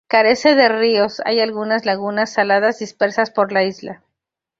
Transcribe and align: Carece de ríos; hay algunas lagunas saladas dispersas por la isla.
Carece 0.07 0.55
de 0.55 0.67
ríos; 0.67 1.21
hay 1.25 1.41
algunas 1.41 1.85
lagunas 1.85 2.33
saladas 2.33 2.79
dispersas 2.79 3.29
por 3.29 3.51
la 3.51 3.61
isla. 3.65 4.01